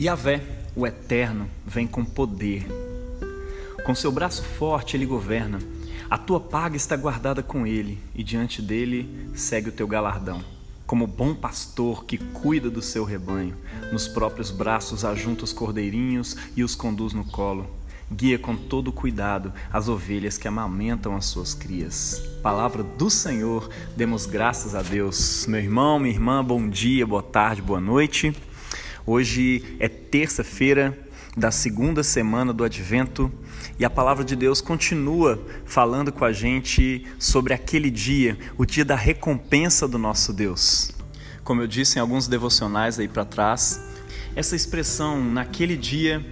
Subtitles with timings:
[0.00, 0.42] Yahvé,
[0.74, 2.66] o Eterno, vem com poder.
[3.84, 5.58] Com seu braço forte ele governa.
[6.08, 10.42] A tua paga está guardada com ele, e diante dele segue o teu galardão.
[10.86, 13.54] Como bom pastor que cuida do seu rebanho,
[13.92, 17.68] nos próprios braços ajunta os cordeirinhos e os conduz no colo.
[18.10, 22.22] Guia com todo cuidado as ovelhas que amamentam as suas crias.
[22.42, 25.44] Palavra do Senhor, demos graças a Deus.
[25.46, 28.34] Meu irmão, minha irmã, bom dia, boa tarde, boa noite.
[29.12, 30.96] Hoje é terça-feira
[31.36, 33.28] da segunda semana do Advento
[33.76, 38.84] e a palavra de Deus continua falando com a gente sobre aquele dia, o dia
[38.84, 40.92] da recompensa do nosso Deus.
[41.42, 43.82] Como eu disse em alguns devocionais aí para trás,
[44.36, 46.24] essa expressão naquele dia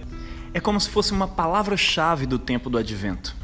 [0.53, 3.35] é como se fosse uma palavra-chave do tempo do Advento.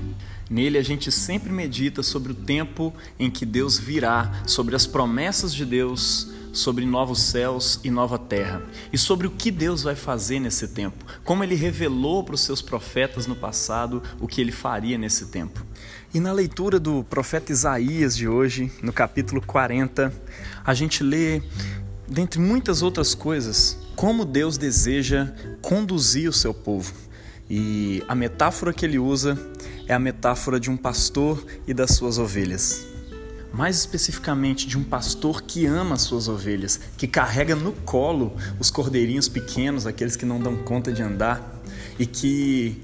[0.49, 5.53] Nele a gente sempre medita sobre o tempo em que Deus virá, sobre as promessas
[5.53, 10.39] de Deus, sobre novos céus e nova terra, e sobre o que Deus vai fazer
[10.39, 14.97] nesse tempo, como ele revelou para os seus profetas no passado o que ele faria
[14.97, 15.64] nesse tempo.
[16.14, 20.14] E na leitura do profeta Isaías de hoje, no capítulo 40,
[20.64, 21.42] a gente lê,
[22.08, 26.94] dentre muitas outras coisas, como Deus deseja conduzir o seu povo.
[27.50, 29.38] E a metáfora que ele usa
[29.88, 32.94] é a metáfora de um pastor e das suas ovelhas.
[33.56, 38.70] Mais especificamente de um pastor que ama as suas ovelhas, que carrega no colo os
[38.70, 41.56] cordeirinhos pequenos, aqueles que não dão conta de andar,
[41.97, 42.84] e que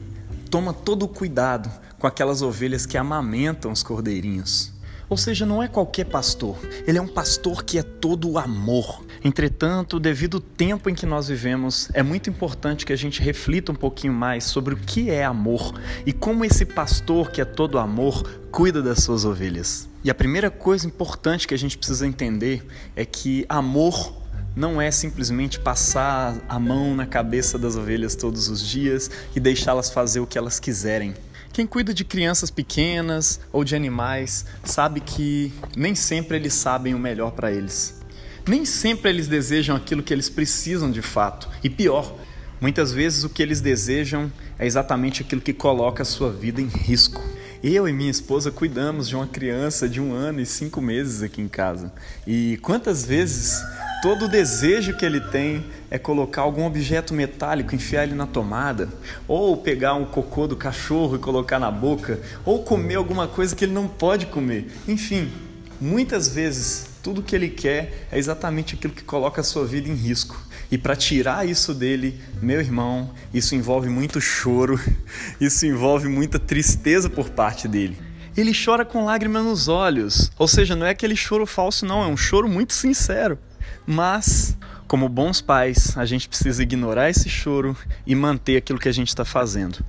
[0.50, 1.70] toma todo o cuidado
[2.00, 4.72] com aquelas ovelhas que amamentam os cordeirinhos.
[5.10, 9.04] Ou seja, não é qualquer pastor, ele é um pastor que é todo o amor.
[9.26, 13.74] Entretanto, devido ao tempo em que nós vivemos, é muito importante que a gente reflita
[13.74, 15.74] um pouquinho mais sobre o que é amor
[16.06, 19.91] e como esse pastor que é todo amor cuida das suas ovelhas.
[20.04, 24.20] E a primeira coisa importante que a gente precisa entender é que amor
[24.56, 29.92] não é simplesmente passar a mão na cabeça das ovelhas todos os dias e deixá-las
[29.92, 31.14] fazer o que elas quiserem.
[31.54, 37.00] Quem cuida de crianças pequenas ou de animais sabe que nem sempre eles sabem o
[37.00, 38.02] melhor para eles.
[38.48, 41.48] Nem sempre eles desejam aquilo que eles precisam de fato.
[41.64, 42.18] E pior,
[42.60, 46.68] muitas vezes o que eles desejam é exatamente aquilo que coloca a sua vida em
[46.68, 47.22] risco.
[47.64, 51.40] Eu e minha esposa cuidamos de uma criança de um ano e cinco meses aqui
[51.40, 51.94] em casa.
[52.26, 53.62] E quantas vezes
[54.02, 58.90] todo o desejo que ele tem é colocar algum objeto metálico, enfiar ele na tomada,
[59.28, 63.66] ou pegar um cocô do cachorro e colocar na boca, ou comer alguma coisa que
[63.66, 64.72] ele não pode comer.
[64.88, 65.32] Enfim,
[65.80, 69.94] muitas vezes tudo que ele quer é exatamente aquilo que coloca a sua vida em
[69.94, 70.36] risco.
[70.72, 74.80] E para tirar isso dele, meu irmão, isso envolve muito choro,
[75.40, 77.98] isso envolve muita tristeza por parte dele
[78.36, 80.32] ele chora com lágrimas nos olhos.
[80.38, 83.38] Ou seja, não é aquele choro falso, não, é um choro muito sincero.
[83.86, 88.94] Mas, como bons pais, a gente precisa ignorar esse choro e manter aquilo que a
[88.94, 89.84] gente está fazendo.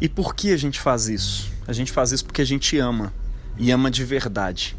[0.00, 1.52] E por que a gente faz isso?
[1.66, 3.12] A gente faz isso porque a gente ama
[3.56, 4.76] e ama de verdade.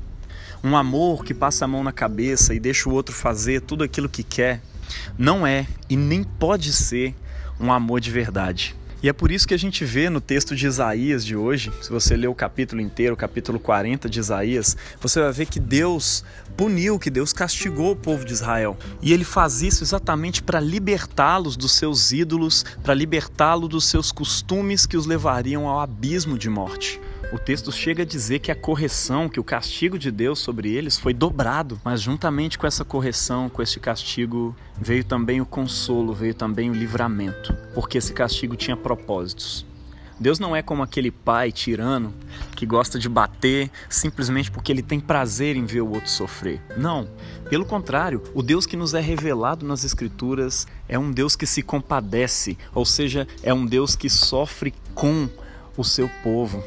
[0.63, 4.09] Um amor que passa a mão na cabeça e deixa o outro fazer tudo aquilo
[4.09, 4.61] que quer
[5.17, 7.15] não é e nem pode ser
[7.59, 8.75] um amor de verdade.
[9.05, 11.91] E é por isso que a gente vê no texto de Isaías de hoje, se
[11.91, 16.23] você ler o capítulo inteiro, o capítulo 40 de Isaías, você vai ver que Deus
[16.57, 18.75] puniu, que Deus castigou o povo de Israel.
[19.03, 24.87] E ele faz isso exatamente para libertá-los dos seus ídolos, para libertá-los dos seus costumes
[24.87, 26.99] que os levariam ao abismo de morte.
[27.33, 30.97] O texto chega a dizer que a correção, que o castigo de Deus sobre eles
[30.97, 36.33] foi dobrado, mas juntamente com essa correção, com este castigo, veio também o consolo, veio
[36.33, 39.65] também o livramento, porque esse castigo tinha propósitos.
[40.17, 42.13] Deus não é como aquele pai tirano
[42.55, 46.61] que gosta de bater simplesmente porque ele tem prazer em ver o outro sofrer.
[46.77, 47.09] Não,
[47.49, 51.61] pelo contrário, o Deus que nos é revelado nas Escrituras é um Deus que se
[51.61, 55.27] compadece, ou seja, é um Deus que sofre com
[55.75, 56.63] o seu povo.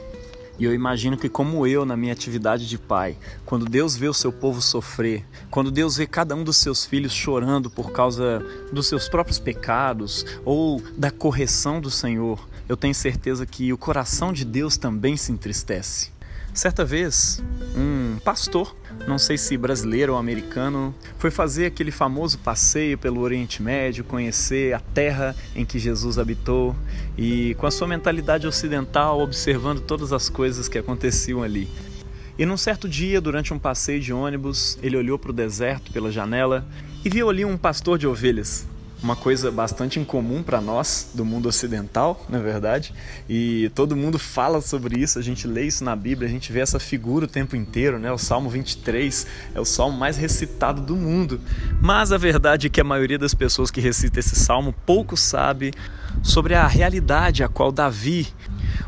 [0.58, 4.14] E eu imagino que, como eu, na minha atividade de pai, quando Deus vê o
[4.14, 8.86] seu povo sofrer, quando Deus vê cada um dos seus filhos chorando por causa dos
[8.86, 14.44] seus próprios pecados ou da correção do Senhor, eu tenho certeza que o coração de
[14.44, 16.10] Deus também se entristece.
[16.52, 17.42] Certa vez,
[17.76, 18.74] um pastor,
[19.06, 24.74] não sei se brasileiro ou americano, foi fazer aquele famoso passeio pelo Oriente Médio, conhecer
[24.74, 26.74] a terra em que Jesus habitou
[27.16, 31.68] e, com a sua mentalidade ocidental, observando todas as coisas que aconteciam ali.
[32.38, 36.12] E num certo dia, durante um passeio de ônibus, ele olhou para o deserto pela
[36.12, 36.64] janela
[37.04, 38.66] e viu ali um pastor de ovelhas.
[39.02, 42.92] Uma coisa bastante incomum para nós do mundo ocidental, na é verdade,
[43.28, 46.60] e todo mundo fala sobre isso, a gente lê isso na Bíblia, a gente vê
[46.60, 48.10] essa figura o tempo inteiro, né?
[48.10, 51.40] O Salmo 23 é o salmo mais recitado do mundo.
[51.80, 55.72] Mas a verdade é que a maioria das pessoas que recita esse salmo pouco sabe
[56.22, 58.26] sobre a realidade a qual Davi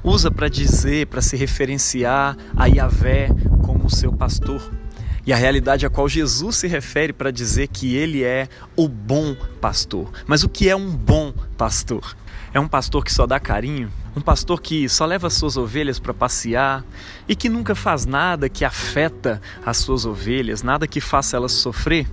[0.02, 3.28] usa para dizer, para se referenciar a Yahvé
[3.62, 4.79] como seu pastor
[5.26, 9.34] e a realidade a qual Jesus se refere para dizer que ele é o bom
[9.60, 10.10] pastor.
[10.26, 12.16] Mas o que é um bom pastor?
[12.52, 13.92] É um pastor que só dá carinho?
[14.16, 16.84] Um pastor que só leva suas ovelhas para passear
[17.28, 22.08] e que nunca faz nada que afeta as suas ovelhas, nada que faça elas sofrer?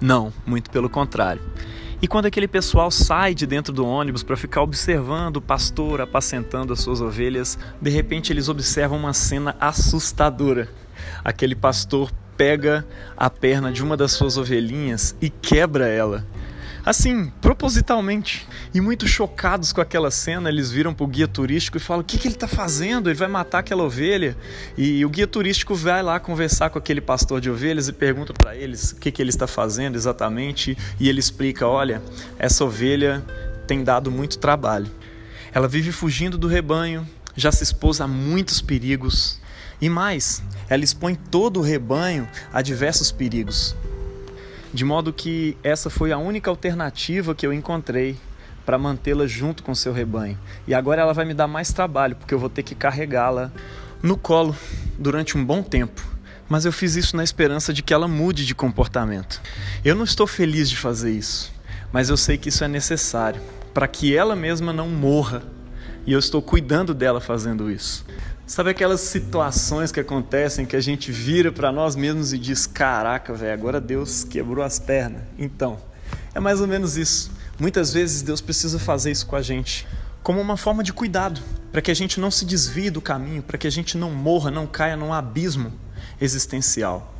[0.00, 1.42] Não, muito pelo contrário.
[2.00, 6.72] E quando aquele pessoal sai de dentro do ônibus para ficar observando o pastor apacentando
[6.72, 10.68] as suas ovelhas, de repente eles observam uma cena assustadora.
[11.24, 12.86] Aquele pastor pega
[13.16, 16.24] a perna de uma das suas ovelhinhas e quebra ela.
[16.86, 18.46] Assim, propositalmente.
[18.72, 22.16] E muito chocados com aquela cena, eles viram o guia turístico e falam: O que,
[22.16, 23.08] que ele está fazendo?
[23.08, 24.36] Ele vai matar aquela ovelha?
[24.78, 28.54] E o guia turístico vai lá conversar com aquele pastor de ovelhas e pergunta para
[28.54, 30.78] eles o que, que ele está fazendo exatamente.
[31.00, 32.00] E ele explica: Olha,
[32.38, 33.20] essa ovelha
[33.66, 34.86] tem dado muito trabalho.
[35.52, 37.04] Ela vive fugindo do rebanho,
[37.34, 39.40] já se expôs a muitos perigos.
[39.80, 43.76] E mais, ela expõe todo o rebanho a diversos perigos.
[44.72, 48.16] De modo que essa foi a única alternativa que eu encontrei
[48.64, 50.38] para mantê-la junto com seu rebanho.
[50.66, 53.52] E agora ela vai me dar mais trabalho, porque eu vou ter que carregá-la
[54.02, 54.56] no colo
[54.98, 56.02] durante um bom tempo.
[56.48, 59.40] Mas eu fiz isso na esperança de que ela mude de comportamento.
[59.84, 61.52] Eu não estou feliz de fazer isso,
[61.92, 63.40] mas eu sei que isso é necessário
[63.72, 65.42] para que ela mesma não morra.
[66.06, 68.04] E eu estou cuidando dela fazendo isso.
[68.46, 73.34] Sabe aquelas situações que acontecem que a gente vira para nós mesmos e diz: Caraca,
[73.34, 75.22] velho, agora Deus quebrou as pernas?
[75.36, 75.80] Então,
[76.32, 77.32] é mais ou menos isso.
[77.58, 79.84] Muitas vezes Deus precisa fazer isso com a gente,
[80.22, 81.40] como uma forma de cuidado,
[81.72, 84.48] para que a gente não se desvie do caminho, para que a gente não morra,
[84.48, 85.72] não caia num abismo
[86.20, 87.12] existencial.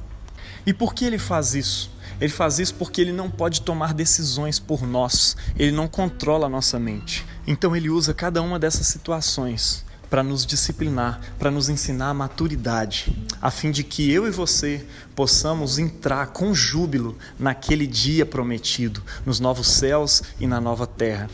[0.65, 1.91] E por que ele faz isso?
[2.21, 6.49] Ele faz isso porque ele não pode tomar decisões por nós, ele não controla a
[6.49, 7.27] nossa mente.
[7.49, 13.17] Então ele usa cada uma dessas situações para nos disciplinar, para nos ensinar a maturidade,
[13.41, 19.41] a fim de que eu e você possamos entrar com júbilo naquele dia prometido, nos
[19.41, 21.29] novos céus e na nova terra.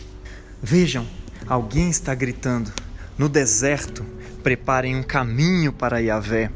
[0.62, 1.06] Vejam,
[1.46, 2.72] alguém está gritando:
[3.18, 4.04] no deserto,
[4.42, 6.50] preparem um caminho para Yahvé.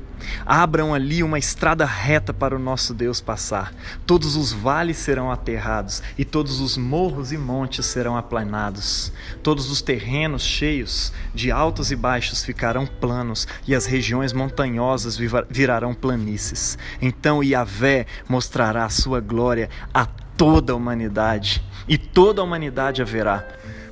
[0.45, 3.75] Abram ali uma estrada reta para o nosso Deus passar.
[4.07, 9.13] Todos os vales serão aterrados e todos os morros e montes serão aplanados.
[9.43, 15.19] Todos os terrenos cheios de altos e baixos ficarão planos e as regiões montanhosas
[15.51, 16.79] virarão planícies.
[17.01, 23.47] Então Yahvé mostrará a sua glória a toda a humanidade e toda a humanidade haverá.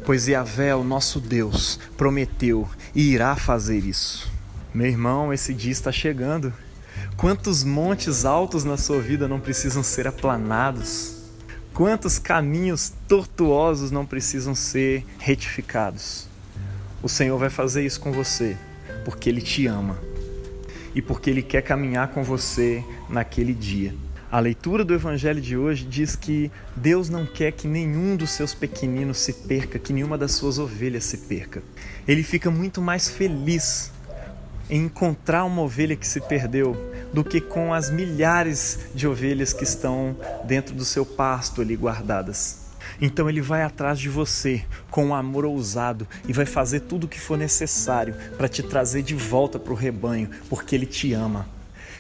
[0.05, 4.34] Pois Yahvé, o nosso Deus, prometeu e irá fazer isso.
[4.75, 6.53] Meu irmão, esse dia está chegando.
[7.17, 11.15] Quantos montes altos na sua vida não precisam ser aplanados?
[11.73, 16.27] Quantos caminhos tortuosos não precisam ser retificados?
[17.01, 18.57] O Senhor vai fazer isso com você,
[19.05, 19.97] porque Ele te ama
[20.93, 23.95] e porque Ele quer caminhar com você naquele dia.
[24.29, 28.53] A leitura do Evangelho de hoje diz que Deus não quer que nenhum dos seus
[28.53, 31.63] pequeninos se perca, que nenhuma das suas ovelhas se perca.
[32.09, 33.94] Ele fica muito mais feliz
[34.69, 36.77] em encontrar uma ovelha que se perdeu
[37.13, 42.65] do que com as milhares de ovelhas que estão dentro do seu pasto ali guardadas.
[43.01, 47.09] Então ele vai atrás de você com um amor ousado e vai fazer tudo o
[47.09, 51.47] que for necessário para te trazer de volta para o rebanho, porque ele te ama.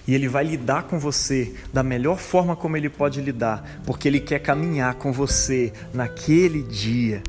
[0.06, 4.20] E ele vai lidar com você da melhor forma como ele pode lidar, porque ele
[4.20, 7.22] quer caminhar com você naquele dia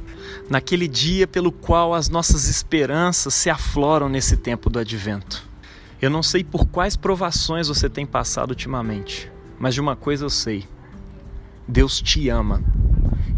[0.50, 5.44] naquele dia pelo qual as nossas esperanças se afloram nesse tempo do advento.
[6.02, 10.30] Eu não sei por quais provações você tem passado ultimamente, mas de uma coisa eu
[10.30, 10.68] sei:
[11.68, 12.62] Deus te ama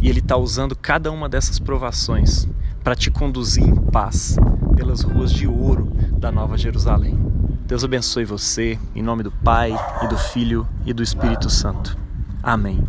[0.01, 2.48] e Ele está usando cada uma dessas provações
[2.84, 4.38] para te conduzir em paz
[4.75, 7.17] pelas ruas de ouro da Nova Jerusalém.
[7.65, 11.98] Deus abençoe você, em nome do Pai, e do Filho e do Espírito Santo.
[12.41, 12.82] Amém.